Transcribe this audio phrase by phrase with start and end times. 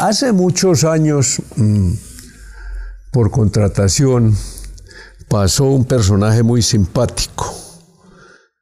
[0.00, 1.92] Hace muchos años, mm,
[3.12, 4.34] por contratación,
[5.28, 7.54] pasó un personaje muy simpático.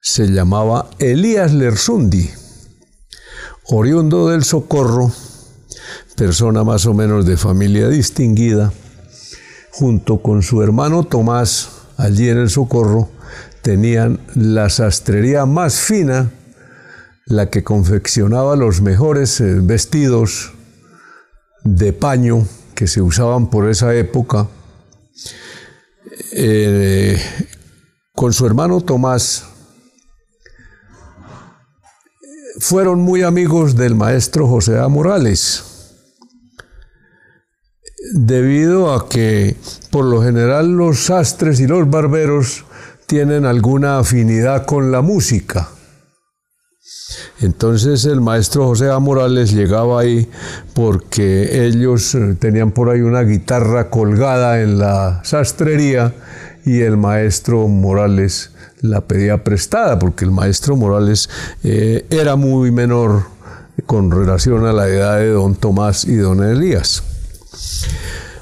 [0.00, 2.28] Se llamaba Elías Lersundi,
[3.66, 5.12] oriundo del Socorro,
[6.16, 8.72] persona más o menos de familia distinguida,
[9.70, 11.68] junto con su hermano Tomás,
[11.98, 13.10] allí en el Socorro,
[13.62, 16.32] tenían la sastrería más fina,
[17.26, 20.57] la que confeccionaba los mejores eh, vestidos
[21.64, 24.48] de paño que se usaban por esa época.
[26.32, 27.20] Eh,
[28.14, 29.44] con su hermano Tomás
[32.58, 34.88] fueron muy amigos del maestro José A.
[34.88, 35.64] Morales,
[38.14, 39.56] debido a que
[39.90, 42.64] por lo general los sastres y los barberos
[43.06, 45.68] tienen alguna afinidad con la música.
[47.40, 48.98] Entonces el maestro José A.
[48.98, 50.28] Morales llegaba ahí
[50.74, 56.14] porque ellos eh, tenían por ahí una guitarra colgada en la sastrería
[56.64, 61.30] y el maestro Morales la pedía prestada porque el maestro Morales
[61.64, 63.24] eh, era muy menor
[63.86, 67.02] con relación a la edad de don Tomás y don Elías.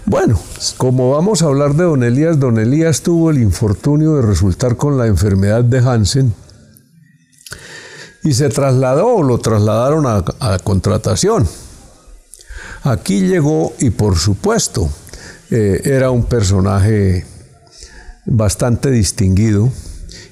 [0.06, 0.40] Bueno,
[0.76, 4.96] como vamos a hablar de don Elías, don Elías tuvo el infortunio de resultar con
[4.96, 6.32] la enfermedad de Hansen
[8.26, 11.46] y se trasladó lo trasladaron a, a contratación.
[12.82, 14.90] Aquí llegó y por supuesto
[15.50, 17.24] eh, era un personaje
[18.24, 19.70] bastante distinguido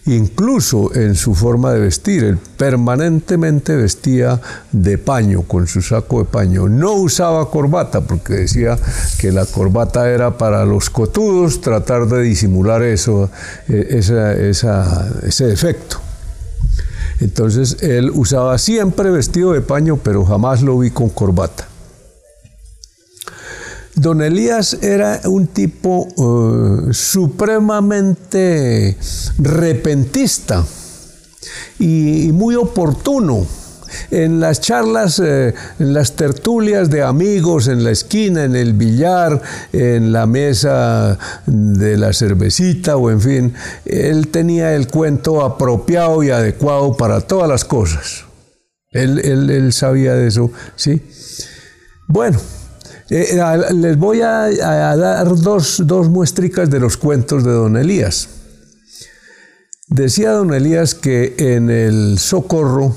[0.07, 2.25] incluso en su forma de vestir.
[2.25, 4.41] Él permanentemente vestía
[4.73, 6.69] de paño, con su saco de paño.
[6.69, 8.77] No usaba corbata porque decía
[9.19, 13.31] que la corbata era para los cotudos tratar de disimular eso,
[13.69, 13.87] eh,
[15.23, 16.04] ese defecto.
[17.25, 21.67] Entonces él usaba siempre vestido de paño, pero jamás lo vi con corbata.
[23.95, 28.99] Don Elías era un tipo eh, supremamente
[29.39, 30.67] repentista
[31.79, 33.47] y, muy oportuno.
[34.11, 39.41] En las charlas, eh, en las tertulias de amigos, en la esquina, en el billar,
[39.73, 46.31] en la mesa de la cervecita o en fin, él tenía el cuento apropiado y
[46.31, 48.25] adecuado para todas las cosas.
[48.91, 51.03] Él, él sabía de eso, ¿sí?
[52.07, 52.39] Bueno,
[53.11, 53.39] eh,
[53.75, 54.49] les voy a,
[54.97, 58.29] dar dos, dos muestricas de los cuentos de don Elías.
[59.89, 62.97] Decía don Elías que en el Socorro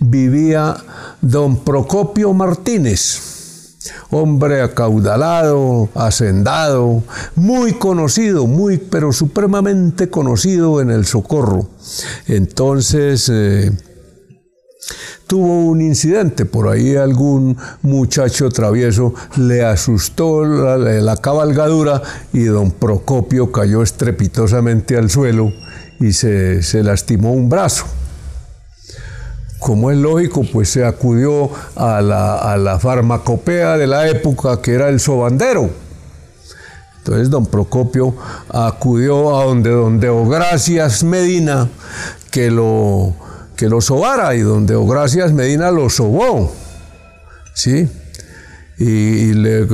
[0.00, 0.76] vivía
[1.20, 3.76] don Procopio Martínez,
[4.10, 7.02] hombre acaudalado, hacendado,
[7.36, 11.68] muy conocido, muy, pero supremamente conocido en el Socorro.
[12.26, 13.70] Entonces, eh,
[15.30, 23.52] tuvo un incidente, por ahí algún muchacho travieso le asustó la, cabalgadura y don Procopio
[23.52, 25.52] cayó estrepitosamente al suelo
[26.00, 27.84] y se, lastimó un brazo.
[29.60, 34.74] Como es lógico, pues se acudió a la, a la farmacopea de la época que
[34.74, 35.70] era el sobandero.
[36.98, 38.14] Entonces don Procopio
[38.48, 41.68] acudió a donde don Deogracias Medina,
[42.30, 43.14] que lo
[43.60, 46.50] que lo sobara y donde Ogracias Medina lo sobó.
[47.52, 47.86] ¿Sí?
[48.80, 49.66] Y le,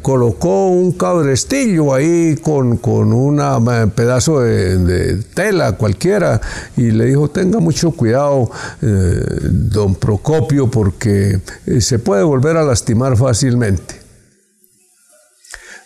[0.00, 2.78] colocó un cabrestillo ahí con,
[3.12, 6.40] un pedazo de, tela cualquiera
[6.76, 8.48] y le dijo tenga mucho cuidado
[8.80, 14.08] eh, don Procopio porque eh, se puede volver a lastimar fácilmente.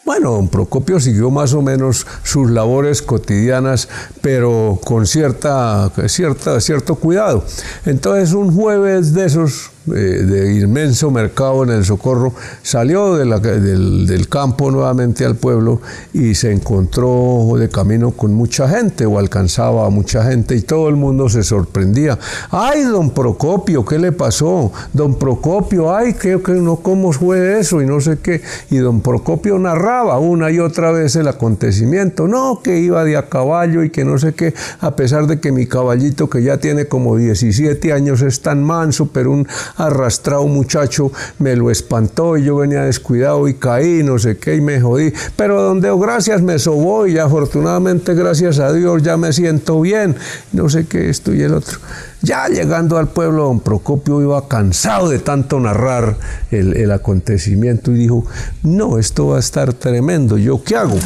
[0.04, 3.88] Bueno, don Procopio siguió más o menos sus labores cotidianas,
[4.20, 7.44] pero con cierta, cierta, cierto cuidado.
[7.86, 12.32] Entonces, un jueves de esos, eh, de inmenso mercado en el Socorro,
[12.62, 15.80] salió del, campo nuevamente al pueblo
[16.12, 20.88] y se encontró de camino con mucha gente o alcanzaba a mucha gente y todo
[20.88, 22.18] el mundo se sorprendía.
[22.50, 24.72] ¡Ay, don Procopio, qué le pasó!
[24.92, 27.82] Don Procopio, ¡ay, qué, qué no, cómo fue eso!
[27.82, 28.40] Y no sé qué.
[28.70, 32.28] Y don Procopio narraba una y otra vez el acontecimiento.
[32.28, 35.52] No, que iba de a caballo y que no sé qué, a pesar de que
[35.52, 41.12] mi caballito que ya tiene como 17 años es tan manso, pero un arrastrado muchacho
[41.38, 45.12] me lo espantó y yo venía descuidado y caí, no sé qué, y me jodí.
[45.36, 50.16] Pero donde oh, gracias me sobó y afortunadamente gracias a Dios ya me siento bien,
[50.52, 51.78] no sé qué, esto y el otro.
[52.22, 56.16] Ya llegando al pueblo, don Procopio iba cansado de tanto narrar
[56.52, 58.24] el, acontecimiento y dijo,
[58.62, 60.98] no, esto va a estar tremendo, ¿yo qué hago?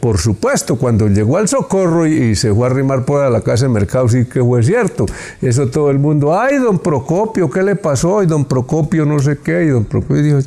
[0.00, 3.68] Por supuesto, cuando llegó al socorro y, se fue a arrimar por la casa de
[3.68, 5.06] mercado, sí que fue cierto.
[5.40, 8.22] Eso todo el mundo, ay, don Procopio, ¿qué le pasó?
[8.22, 9.64] Y don Procopio no sé qué.
[9.64, 10.38] Y don Procopio dijo,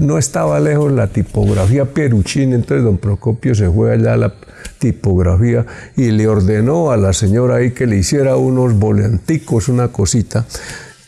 [0.00, 4.34] no estaba lejos la tipografía Pieruchín, entonces don Procopio se fue allá a la
[4.80, 5.64] tipografía
[5.96, 10.44] y le ordenó a la señora ahí que le hiciera unos volanticos, una cosita.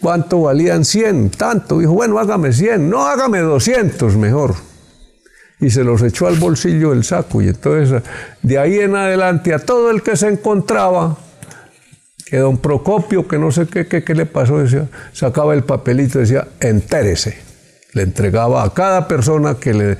[0.01, 0.85] ¿Cuánto valían?
[0.85, 1.81] 100, tanto.
[1.81, 4.55] Dijo, bueno, hágame 100, no hágame 200 mejor
[5.63, 7.41] y se los echó al bolsillo del saco.
[7.41, 8.03] Y entonces,
[8.43, 11.17] de ahí en adelante, a todo el que se encontraba,
[12.27, 16.23] que don Procopio, que no sé qué, qué, le pasó, decía, sacaba el papelito y
[16.23, 17.52] decía, entérese.
[17.93, 19.99] Le entregaba a cada persona que,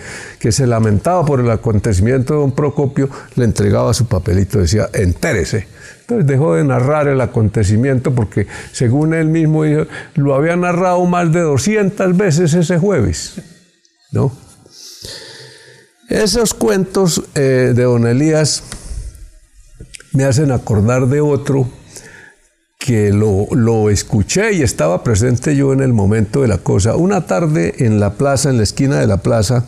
[0.51, 5.67] se lamentaba por el acontecimiento de don Procopio, le entregaba su papelito, decía, entérese.
[6.01, 11.33] Entonces dejó de narrar el acontecimiento porque, según él mismo dijo, lo había narrado más
[11.33, 13.35] de 200 veces ese jueves.
[14.11, 14.33] ¿No?
[16.09, 18.65] Esos cuentos eh, de don Elías
[20.13, 21.69] me hacen acordar de otro
[22.85, 26.97] que lo, escuché y estaba presente yo en el momento de la cosa.
[26.97, 29.65] Una tarde en la plaza, en la esquina de la plaza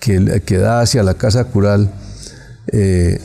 [0.00, 0.18] que,
[0.58, 1.90] da hacia la casa cural,
[2.72, 3.20] eh,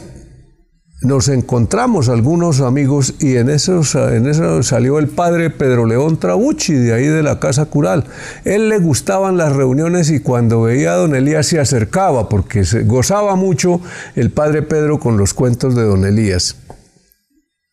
[1.02, 6.94] nos encontramos algunos amigos y en eso, en salió el padre Pedro León Trabucci, de
[6.94, 8.04] ahí de la Casa Cural.
[8.44, 13.36] Él le gustaban las reuniones y cuando veía a don Elías se acercaba porque gozaba
[13.36, 13.82] mucho
[14.16, 16.58] el padre Pedro con los cuentos de don Elías.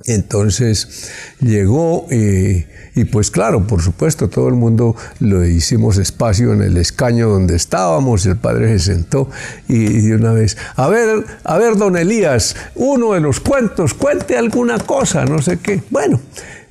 [0.07, 1.11] Entonces
[1.41, 7.29] llegó y, pues claro, por supuesto, todo el mundo lo hicimos espacio en el escaño
[7.29, 9.29] donde estábamos, y el padre se sentó
[9.67, 14.39] y, de una vez, a ver, a ver, don Elías, uno de los cuentos, cuente
[14.39, 15.83] alguna cosa, no sé qué.
[15.91, 16.21] Bueno,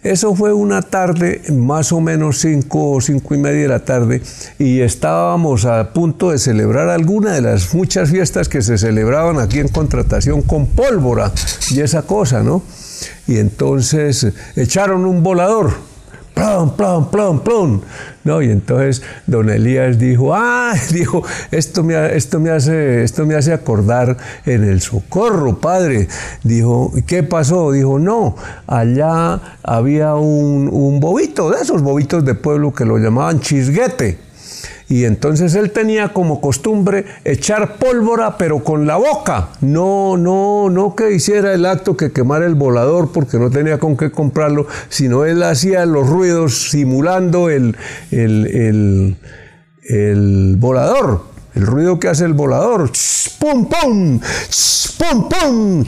[0.03, 4.21] eso fue una tarde, más o menos cinco o cinco y media de la tarde,
[4.57, 9.59] y estábamos a punto de celebrar alguna de las muchas fiestas que se celebraban aquí
[9.59, 11.33] en contratación con pólvora
[11.71, 12.63] y esa cosa, ¿no?
[13.27, 15.73] Y entonces echaron un volador.
[16.37, 17.81] Plum, plum, plum, plum.
[18.23, 23.33] No, y entonces don Elías dijo, ah, dijo, esto me, esto me, hace, esto me
[23.33, 26.07] hace acordar en el socorro, padre.
[26.43, 27.71] Dijo, ¿qué pasó?
[27.71, 28.35] Dijo, no,
[28.67, 34.19] allá había un, un bobito, de esos bobitos de pueblo que lo llamaban chisguete.
[34.89, 39.49] Y entonces él tenía como costumbre echar pólvora, pero con la boca.
[39.59, 43.97] No, no, no que hiciera el acto que quemara el volador porque no tenía con
[43.97, 47.75] qué comprarlo, sino él hacía los ruidos simulando el,
[48.11, 49.17] el,
[50.57, 51.23] volador.
[51.53, 52.89] El ruido que hace el volador.
[53.39, 54.19] ¡Pum, pum!
[54.97, 55.85] ¡Pum, pum!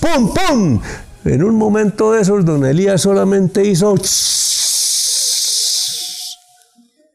[0.00, 0.80] ¡Pum, pum!
[1.24, 3.94] En un momento de esos, don Elías solamente hizo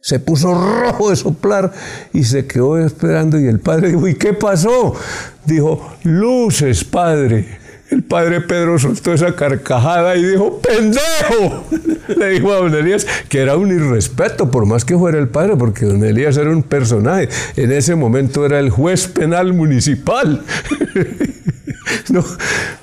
[0.08, 1.74] se puso rojo de soplar
[2.14, 4.96] y se quedó esperando y el padre dijo, ¿y qué pasó?
[5.44, 7.60] Dijo, luces, padre.
[7.90, 11.66] El padre Pedro soltó esa carcajada y dijo, ¡pendejo!
[12.16, 15.58] Le dijo a don Elías que era un irrespeto, por más que fuera el padre,
[15.58, 17.28] porque don Elías era un personaje.
[17.58, 20.42] En ese momento era el juez penal municipal.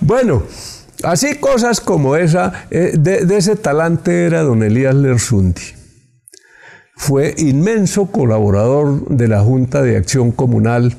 [0.01, 0.43] Bueno,
[1.03, 5.84] así cosas como esa, eh, de, de ese talante era don Elías Lersundi.
[6.97, 10.95] Fue inmenso colaborador de la Junta de Acción Comunal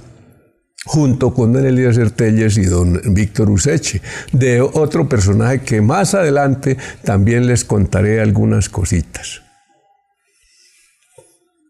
[0.86, 4.02] junto con don Elías Ertelles y don Víctor Useche,
[4.32, 9.45] de otro personaje que más adelante también les contaré algunas cositas.